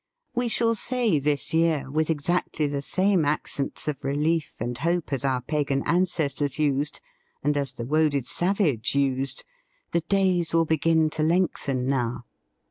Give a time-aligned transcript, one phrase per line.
[0.33, 5.23] We shall say this year, with exactly the same accents of relief and hope as
[5.23, 6.99] our pagan ancestors used,
[7.43, 9.43] and as the woaded savage used:
[9.91, 12.25] "The days will begin to lengthen now!"